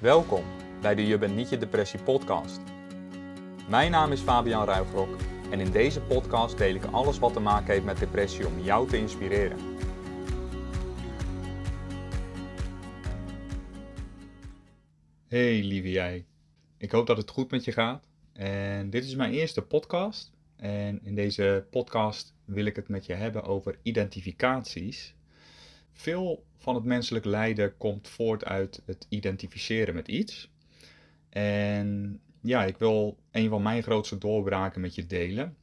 [0.00, 0.44] Welkom
[0.80, 2.60] bij de Je bent niet je depressie podcast.
[3.68, 5.16] Mijn naam is Fabian Ruigrok
[5.50, 8.88] en in deze podcast deel ik alles wat te maken heeft met depressie om jou
[8.88, 9.58] te inspireren.
[15.26, 16.26] Hey lieve jij,
[16.76, 18.08] ik hoop dat het goed met je gaat.
[18.32, 20.32] En dit is mijn eerste podcast.
[20.56, 25.15] En in deze podcast wil ik het met je hebben over identificaties.
[25.96, 30.50] Veel van het menselijk lijden komt voort uit het identificeren met iets.
[31.28, 35.56] En ja, ik wil een van mijn grootste doorbraken met je delen.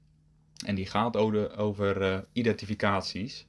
[0.65, 1.17] En die gaat
[1.57, 3.45] over, uh, identificaties.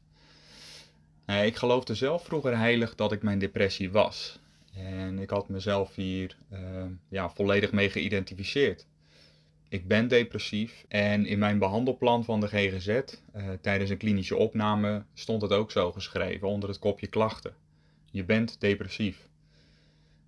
[1.26, 4.38] Uh, ik geloofde zelf vroeger heilig dat ik mijn depressie was.
[4.74, 8.86] En ik had mezelf hier uh, ja, volledig mee geïdentificeerd.
[9.74, 13.02] Ik ben depressief en in mijn behandelplan van de GGZ uh,
[13.60, 17.54] tijdens een klinische opname stond het ook zo geschreven onder het kopje klachten.
[18.10, 19.28] Je bent depressief.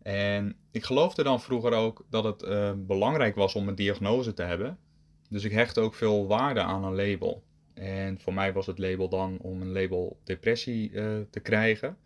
[0.03, 4.43] En ik geloofde dan vroeger ook dat het uh, belangrijk was om een diagnose te
[4.43, 4.79] hebben.
[5.29, 7.43] Dus ik hechtte ook veel waarde aan een label.
[7.75, 11.97] En voor mij was het label dan om een label depressie uh, te krijgen.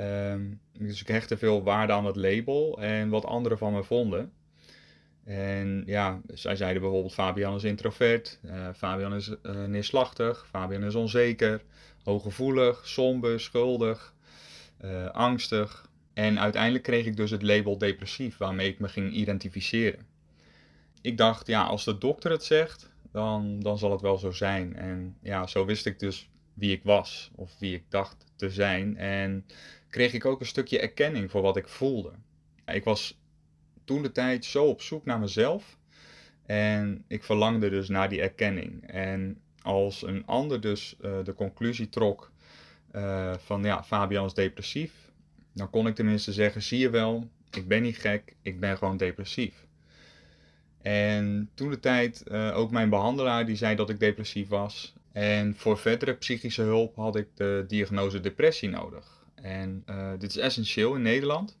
[0.00, 4.32] Um, dus ik hechtte veel waarde aan het label en wat anderen van me vonden.
[5.26, 10.94] En ja, zij zeiden bijvoorbeeld Fabian is introvert, uh, Fabian is uh, neerslachtig, Fabian is
[10.94, 11.62] onzeker,
[12.04, 14.14] hooggevoelig, somber, schuldig,
[14.84, 15.88] uh, angstig.
[16.14, 20.06] En uiteindelijk kreeg ik dus het label depressief waarmee ik me ging identificeren.
[21.00, 24.76] Ik dacht, ja, als de dokter het zegt, dan, dan zal het wel zo zijn.
[24.76, 28.96] En ja, zo wist ik dus wie ik was of wie ik dacht te zijn.
[28.96, 29.46] En
[29.90, 32.12] kreeg ik ook een stukje erkenning voor wat ik voelde.
[32.66, 33.18] Ik was
[33.86, 35.78] toen de tijd zo op zoek naar mezelf.
[36.46, 38.90] En ik verlangde dus naar die erkenning.
[38.90, 42.32] En als een ander dus uh, de conclusie trok
[42.92, 44.92] uh, van ja, Fabian is depressief,
[45.52, 48.96] dan kon ik tenminste zeggen, zie je wel, ik ben niet gek, ik ben gewoon
[48.96, 49.66] depressief.
[50.82, 54.94] En toen de tijd uh, ook mijn behandelaar die zei dat ik depressief was.
[55.12, 59.24] En voor verdere psychische hulp had ik de diagnose depressie nodig.
[59.34, 59.84] En
[60.18, 61.58] dit is essentieel in Nederland.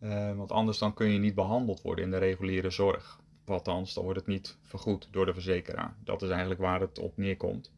[0.00, 3.20] Uh, want anders dan kun je niet behandeld worden in de reguliere zorg.
[3.44, 5.94] Althans, dan wordt het niet vergoed door de verzekeraar.
[6.04, 7.72] Dat is eigenlijk waar het op neerkomt.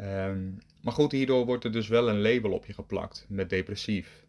[0.00, 4.26] Um, maar goed, hierdoor wordt er dus wel een label op je geplakt met depressief.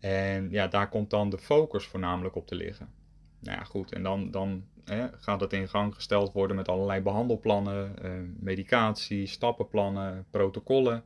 [0.00, 2.88] En ja, daar komt dan de focus voornamelijk op te liggen.
[3.38, 4.64] Nou ja, goed, en dan, dan
[5.18, 8.10] gaat het in gang gesteld worden met allerlei behandelplannen, uh,
[8.40, 11.04] medicatie, stappenplannen, protocollen.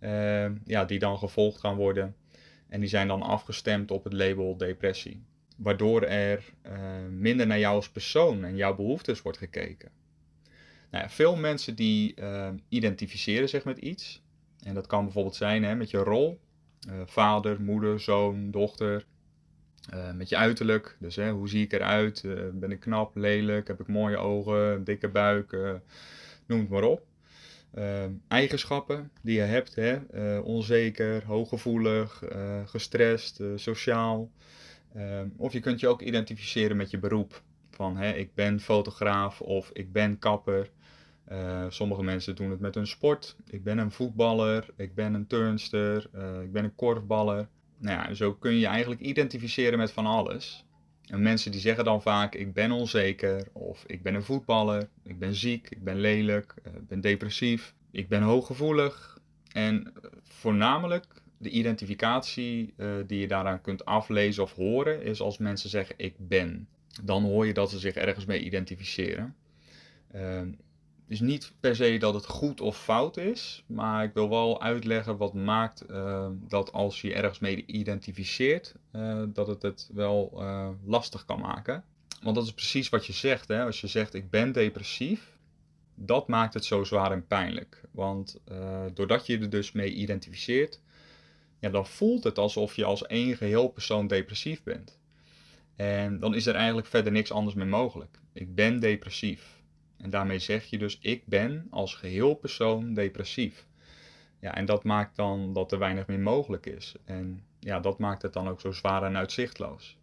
[0.00, 2.14] Uh, ja, die dan gevolgd gaan worden.
[2.68, 5.22] En die zijn dan afgestemd op het label depressie.
[5.56, 6.72] Waardoor er uh,
[7.10, 9.90] minder naar jou als persoon en jouw behoeftes wordt gekeken.
[10.90, 14.22] Nou veel mensen die uh, identificeren zich met iets.
[14.62, 16.40] En dat kan bijvoorbeeld zijn hè, met je rol.
[16.88, 19.06] Uh, vader, moeder, zoon, dochter.
[20.14, 20.96] met je uiterlijk.
[21.00, 22.22] Dus hè, hoe zie ik eruit?
[22.52, 23.68] ben ik knap, lelijk?
[23.68, 25.52] Heb ik mooie ogen, dikke buik?
[26.46, 27.02] noem het maar op.
[27.78, 29.98] Uh, eigenschappen die je hebt, hè?
[30.14, 34.30] Uh, onzeker, hooggevoelig, uh, gestrest, sociaal.
[34.94, 37.42] Ehm, of je kunt je ook identificeren met je beroep.
[37.70, 40.70] Van hè, ik ben fotograaf of ik ben kapper.
[41.68, 43.36] sommige mensen doen het met hun sport.
[43.50, 46.10] Ik ben een voetballer, ik ben een turnster,
[46.42, 47.48] ik ben een korfballer.
[47.78, 50.65] Nou ja, zo kun je je eigenlijk identificeren met van alles.
[51.06, 55.18] En mensen die zeggen dan vaak: Ik ben onzeker, of ik ben een voetballer, ik
[55.18, 59.18] ben ziek, ik ben lelijk, ik ben depressief, ik ben hooggevoelig.
[59.52, 61.06] En voornamelijk
[61.38, 66.14] de identificatie uh, die je daaraan kunt aflezen of horen, is als mensen zeggen: Ik
[66.18, 66.68] ben.
[67.02, 69.34] Dan hoor je dat ze zich ergens mee identificeren.
[70.14, 70.40] Uh,
[71.06, 75.16] dus niet per se dat het goed of fout is, maar ik wil wel uitleggen
[75.16, 80.68] wat maakt uh, dat als je ergens mee identificeert, uh, dat het het wel uh,
[80.84, 81.84] lastig kan maken.
[82.22, 83.48] Want dat is precies wat je zegt.
[83.48, 83.64] Hè?
[83.64, 85.38] Als je zegt ik ben depressief,
[85.94, 87.80] dat maakt het zo zwaar en pijnlijk.
[87.90, 88.40] Want
[88.94, 90.80] doordat je er dus mee identificeert,
[91.58, 94.98] ja, dan voelt het alsof je als één geheel persoon depressief bent.
[95.76, 98.18] En dan is er eigenlijk verder niks anders meer mogelijk.
[98.32, 99.55] Ik ben depressief.
[99.96, 103.66] En daarmee zeg je dus, ik ben als geheel persoon depressief.
[104.40, 106.94] Ja, en dat maakt dan dat er weinig meer mogelijk is.
[107.04, 109.96] En ja, dat maakt het dan ook zo zwaar en uitzichtloos.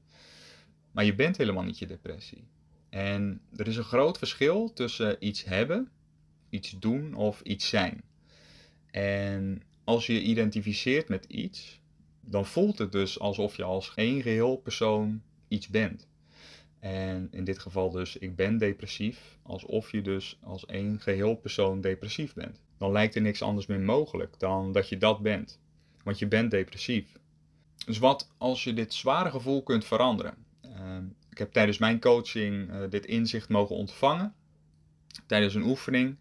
[0.91, 2.43] Maar je bent helemaal niet je depressie.
[2.89, 5.89] En er is een groot verschil tussen iets hebben,
[6.49, 8.03] iets doen of iets zijn.
[8.91, 11.79] En als je identificeert met iets,
[12.21, 16.07] dan voelt het dus alsof je als één geheel persoon iets bent.
[16.83, 21.81] En in dit geval dus, ik ben depressief, alsof je dus als één geheel persoon
[21.81, 22.61] depressief bent.
[22.77, 25.59] Dan lijkt er niks anders meer mogelijk dan dat je dat bent.
[26.03, 27.19] Want je bent depressief.
[27.85, 30.35] Dus wat als je dit zware gevoel kunt veranderen?
[31.29, 34.33] Ik heb tijdens mijn coaching uh, dit inzicht mogen ontvangen
[35.25, 36.17] tijdens een oefening.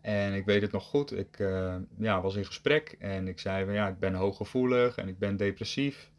[0.00, 3.64] En ik weet het nog goed, ik uh, ja, was in gesprek en ik zei
[3.64, 6.10] van ja, ik ben hooggevoelig en ik ben depressief.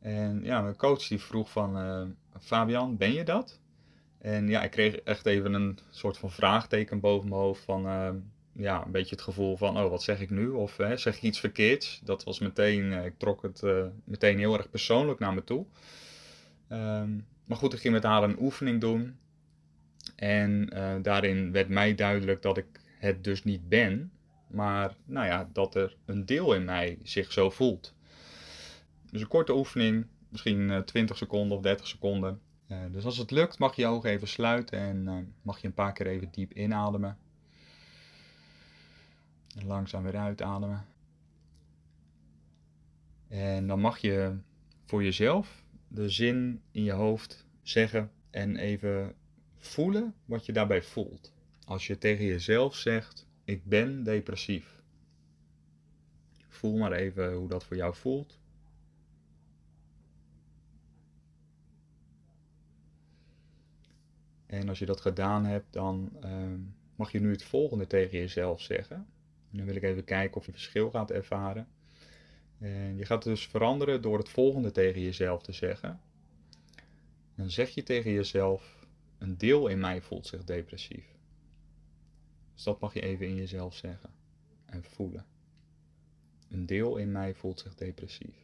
[0.00, 2.02] En ja, mijn coach die vroeg van uh,
[2.40, 3.60] Fabian, ben je dat?
[4.18, 7.82] En ja, ik kreeg echt even een soort van vraagteken boven mijn hoofd van
[8.52, 10.48] ja, een beetje het gevoel van, oh, wat zeg ik nu?
[10.48, 12.00] Of zeg ik iets verkeerds?
[12.04, 13.62] Dat was meteen, ik trok het
[14.04, 15.66] meteen heel erg persoonlijk naar me toe.
[16.72, 19.18] Um, maar goed, ik ging met haar een oefening doen.
[20.16, 22.66] En uh, daarin werd mij duidelijk dat ik
[22.98, 24.12] het dus niet ben.
[24.46, 27.94] Maar nou ja, dat er een deel in mij zich zo voelt.
[29.10, 32.40] Dus een korte oefening, misschien uh, 20 seconden of 30 seconden.
[32.68, 35.74] Uh, dus als het lukt, mag je je ogen even sluiten en mag je een
[35.74, 37.18] paar keer even diep inademen.
[39.56, 40.86] En langzaam weer uitademen.
[43.28, 44.36] En dan mag je
[44.84, 49.14] voor jezelf de zin in je hoofd zeggen en even
[49.56, 51.32] voelen wat je daarbij voelt.
[51.64, 54.82] Als je tegen jezelf zegt: Ik ben depressief.
[56.48, 58.38] Voel maar even hoe dat voor jou voelt.
[64.48, 66.30] En als je dat gedaan hebt, dan uh,
[66.96, 68.96] mag je nu het volgende tegen jezelf zeggen.
[69.50, 71.68] En dan wil ik even kijken of je verschil gaat ervaren.
[72.58, 76.00] En je gaat dus veranderen door het volgende tegen jezelf te zeggen.
[77.34, 78.86] Dan zeg je tegen jezelf:
[79.18, 81.06] een deel in mij voelt zich depressief.
[82.54, 84.10] Dus dat mag je even in jezelf zeggen
[84.64, 85.26] en voelen.
[86.48, 88.36] Een deel in mij voelt zich depressief.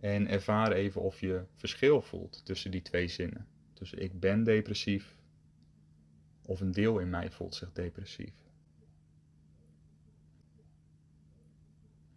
[0.00, 3.46] En ervaar even of je verschil voelt tussen die twee zinnen.
[3.76, 5.16] Tussen ik ben depressief
[6.42, 8.34] of een deel in mij voelt zich depressief.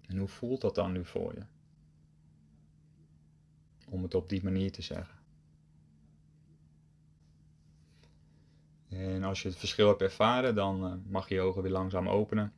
[0.08, 1.44] En hoe voelt dat dan nu voor je?
[3.90, 5.18] Om het op die manier te zeggen.
[8.90, 12.54] En als je het verschil hebt ervaren, dan eh, mag je ogen weer langzaam openen.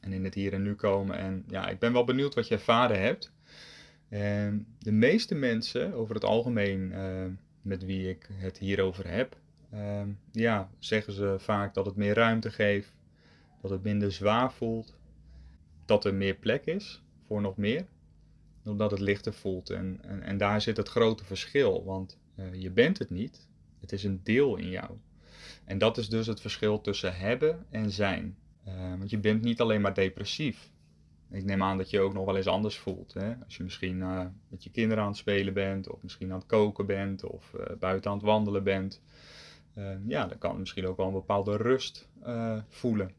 [0.00, 1.16] En in het hier en nu komen.
[1.16, 3.32] En ja, ik ben wel benieuwd wat je ervaren hebt.
[4.08, 7.26] En de meeste mensen, over het algemeen, uh,
[7.68, 9.36] met wie ik het hierover heb,
[9.74, 12.94] uh, ja, zeggen ze vaak dat het meer ruimte geeft,
[13.62, 14.96] dat het minder zwaar voelt,
[15.84, 17.86] dat er meer plek is voor nog meer,
[18.64, 19.70] omdat het lichter voelt.
[19.70, 23.48] En, en, en daar zit het grote verschil, want uh, je bent het niet,
[23.80, 24.90] het is een deel in jou.
[25.64, 28.36] En dat is dus het verschil tussen hebben en zijn.
[28.68, 30.70] Uh, want je bent niet alleen maar depressief.
[31.30, 33.14] Ik neem aan dat je ook nog wel eens anders voelt.
[33.14, 33.34] Hè?
[33.44, 36.46] Als je misschien uh, met je kinderen aan het spelen bent, of misschien aan het
[36.46, 39.02] koken bent, of uh, buiten aan het wandelen bent.
[40.06, 42.08] ja, dan kan misschien ook wel een bepaalde rust
[42.68, 43.12] voelen.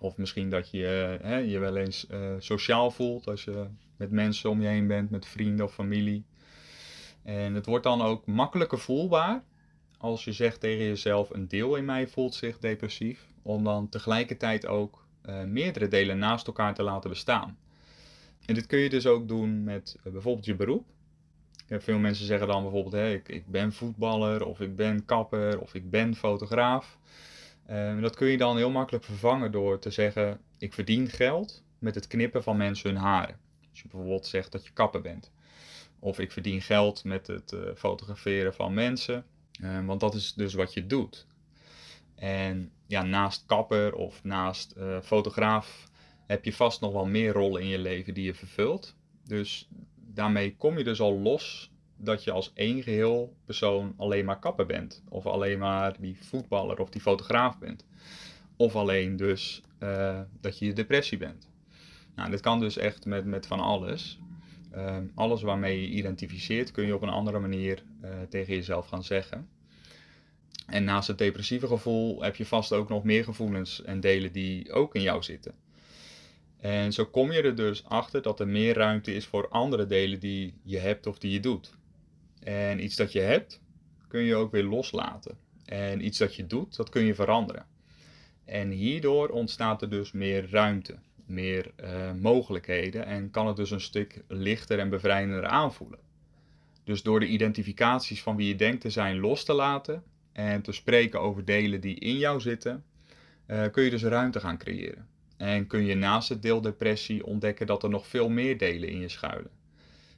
[0.00, 2.06] Of misschien dat je hè, je wel eens
[2.38, 6.24] sociaal voelt als je met mensen om je heen bent, met vrienden of familie.
[7.22, 9.42] En het wordt dan ook makkelijker voelbaar
[10.02, 14.66] als je zegt tegen jezelf: een deel in mij voelt zich depressief, om dan tegelijkertijd
[14.66, 17.58] ook uh, meerdere delen naast elkaar te laten bestaan.
[18.46, 20.86] En dit kun je dus ook doen met uh, bijvoorbeeld je beroep.
[21.68, 25.90] Veel mensen zeggen dan bijvoorbeeld: ik, ik, ben voetballer, of ik ben kapper, of ik
[25.90, 26.98] ben fotograaf.
[27.70, 31.94] Uh, dat kun je dan heel makkelijk vervangen door te zeggen: ik verdien geld met
[31.94, 33.38] het knippen van mensen hun haren.
[33.70, 35.30] Als je bijvoorbeeld zegt dat je kapper bent.
[35.98, 39.24] Of ik verdien geld met het fotograferen van mensen.
[39.60, 41.26] Uh, want dat is dus wat je doet.
[42.22, 45.88] En ja, naast kapper of naast uh, fotograaf
[46.26, 48.96] heb je vast nog wel meer rollen in je leven die je vervult.
[49.24, 54.38] Dus daarmee kom je dus al los dat je als één geheel persoon alleen maar
[54.38, 55.02] kapper bent.
[55.08, 57.84] Of alleen maar die voetballer of die fotograaf bent.
[58.56, 61.50] Of alleen dus uh, dat je je depressie bent.
[62.14, 64.18] Nou, dit kan dus echt met, met van alles.
[64.70, 69.04] Ehm, alles waarmee je identificeert kun je op een andere manier uh, tegen jezelf gaan
[69.04, 69.48] zeggen.
[70.66, 74.72] En naast het depressieve gevoel heb je vast ook nog meer gevoelens en delen die
[74.72, 75.54] ook in jou zitten.
[76.60, 80.20] En zo kom je er dus achter dat er meer ruimte is voor andere delen
[80.20, 81.74] die je hebt of die je doet.
[82.42, 83.60] En iets dat je hebt,
[84.08, 85.36] kun je ook weer loslaten.
[85.64, 87.66] En iets dat je doet, dat kun je veranderen.
[88.44, 90.98] En hierdoor ontstaat er dus meer ruimte
[91.32, 95.98] meer uh, mogelijkheden en kan het dus een stuk lichter en bevrijdender aanvoelen.
[96.84, 100.72] Dus door de identificaties van wie je denkt te zijn los te laten en te
[100.72, 102.84] spreken over delen die in jou zitten,
[103.46, 105.06] uh, kun je dus ruimte gaan creëren.
[105.36, 108.98] En kun je naast het deel depressie ontdekken dat er nog veel meer delen in
[108.98, 109.50] je schuilen.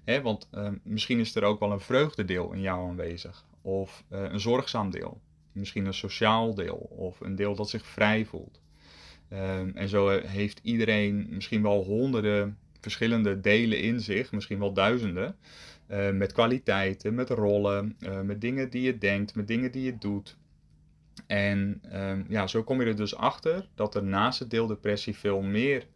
[0.05, 4.41] Hè, want uh, misschien is er ook wel een vreugdedeel in jou aanwezig, of een
[4.41, 5.21] zorgzaam deel,
[5.53, 8.61] misschien een sociaal deel, of een deel dat zich vrij voelt.
[9.33, 15.37] Um, en zo heeft iedereen misschien wel honderden verschillende delen in zich, misschien wel duizenden.
[15.89, 19.99] Uh, met kwaliteiten, met rollen, uh, met dingen die je denkt, met dingen die je
[19.99, 20.37] doet.
[21.27, 25.17] En uh, ja, zo kom je er dus achter dat er naast het deel depressie
[25.17, 25.87] veel meer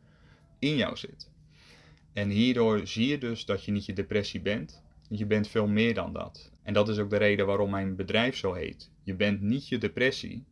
[0.59, 1.31] in jou zit.
[2.13, 4.83] En hierdoor zie je dus dat je niet je depressie bent.
[5.09, 6.51] Je bent veel meer dan dat.
[6.63, 8.91] En dat is ook de reden waarom mijn bedrijf zo heet.
[9.03, 10.45] Je bent niet je depressie.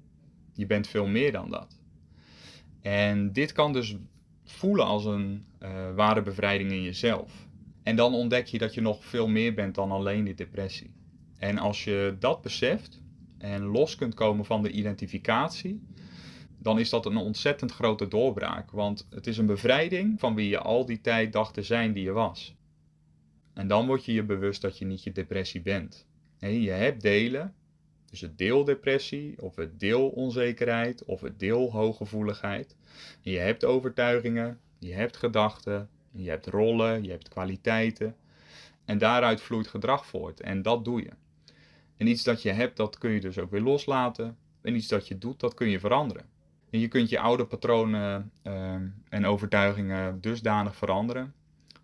[0.55, 1.81] Je bent veel meer dan dat.
[2.83, 3.97] En dit kan dus
[4.47, 7.47] voelen als een uh, ware bevrijding in jezelf.
[7.83, 10.95] En dan ontdek je dat je nog veel meer bent dan alleen die depressie.
[11.39, 13.01] En als je dat beseft
[13.39, 15.83] en los kunt komen van de identificatie,
[16.59, 18.71] dan is dat een ontzettend grote doorbraak.
[18.71, 22.03] Want het is een bevrijding van wie je al die tijd dacht te zijn die
[22.03, 22.55] je was.
[23.55, 26.07] En dan word je je bewust dat je niet je depressie bent.
[26.39, 27.55] je hebt delen,
[28.21, 32.77] dus het deel depressie, of het deel onzekerheid, of het deel hooggevoeligheid.
[33.21, 38.17] je hebt overtuigingen, je hebt gedachten, je hebt rollen, je hebt kwaliteiten.
[38.85, 40.41] En daaruit vloeit gedrag voort.
[40.41, 41.11] En dat doe je.
[41.97, 44.37] En iets dat je hebt, dat kun je dus ook weer loslaten.
[44.61, 46.25] En iets dat je doet, dat kun je veranderen.
[46.71, 48.75] En je kunt je oude patronen uh,
[49.09, 51.35] en overtuigingen dusdanig veranderen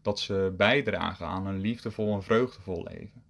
[0.02, 3.22] dat ze bijdragen aan een liefdevol en vreugdevol leven.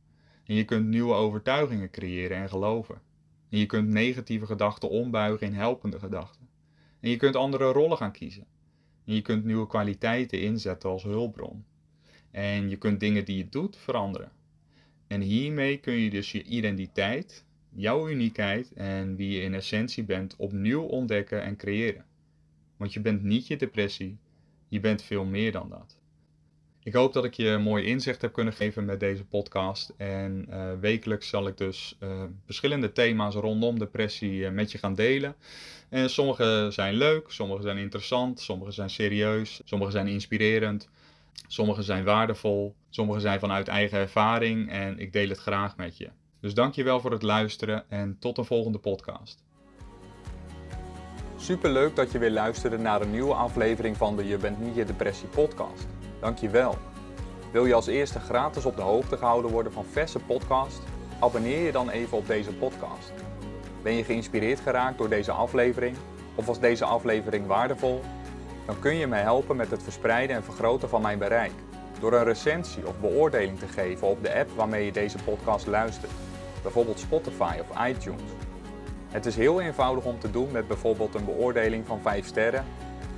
[0.47, 3.01] En je kunt nieuwe overtuigingen creëren en geloven.
[3.49, 6.49] En je kunt negatieve gedachten ombuigen in helpende gedachten.
[7.01, 8.47] En je kunt andere rollen gaan kiezen.
[9.05, 11.65] En je kunt nieuwe kwaliteiten inzetten als hulpbron.
[12.31, 14.33] En je kunt dingen die je doet veranderen.
[15.07, 20.37] En hiermee kun je dus je identiteit, jouw uniekheid en wie je in essentie bent
[20.37, 22.05] opnieuw ontdekken en creëren.
[22.77, 24.19] Want je bent niet je depressie,
[24.69, 26.02] je bent veel meer dan dat.
[26.85, 29.93] Ik hoop dat ik je mooi inzicht heb kunnen geven met deze podcast.
[29.97, 34.95] En uh, wekelijks zal ik dus uh, verschillende thema's rondom depressie uh, met je gaan
[34.95, 35.35] delen.
[35.89, 40.89] En sommige zijn leuk, sommige zijn interessant, sommige zijn serieus, sommige zijn inspirerend,
[41.47, 46.11] sommige zijn waardevol, sommige zijn vanuit eigen ervaring en ik deel het graag met je.
[46.41, 49.43] Dus dankjewel voor het luisteren en tot een volgende podcast.
[51.37, 54.75] Super leuk dat je weer luisterde naar een nieuwe aflevering van de Je bent niet
[54.75, 55.87] je depressie podcast.
[56.23, 56.77] Dankjewel.
[57.53, 60.83] Wil je als eerste gratis op de hoogte gehouden worden van verse podcast?
[61.21, 63.13] Abonneer je dan even op deze podcast.
[63.83, 65.97] Ben je geïnspireerd geraakt door deze aflevering?
[66.35, 68.01] Of was deze aflevering waardevol?
[68.67, 71.53] Dan kun je mij helpen met het verspreiden en vergroten van mijn bereik.
[72.01, 76.13] Door een recensie of beoordeling te geven op de app waarmee je deze podcast luistert.
[76.63, 78.23] Bijvoorbeeld Spotify of iTunes.
[79.09, 82.65] Het is heel eenvoudig om te doen met bijvoorbeeld een beoordeling van 5 sterren.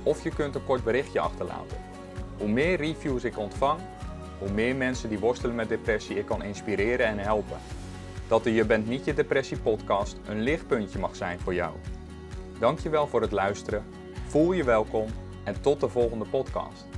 [0.03, 1.94] Of je kunt een kort berichtje achterlaten.
[2.37, 3.79] Hoe meer reviews ik ontvang,
[4.39, 7.57] hoe meer mensen die worstelen met depressie ik kan inspireren en helpen.
[8.27, 11.73] Dat de Je bent niet je depressie podcast een lichtpuntje mag zijn voor jou.
[12.59, 13.85] Dankjewel voor het luisteren,
[14.27, 15.07] voel je welkom
[15.43, 16.94] en tot de volgende podcast.